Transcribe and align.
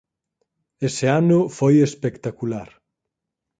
Ese 0.87 1.05
ano 1.21 1.39
foi 1.57 1.75
espectacular 1.79 2.69